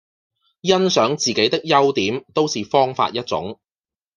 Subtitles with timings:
[0.63, 3.59] 欣賞自己的優點都是方法一種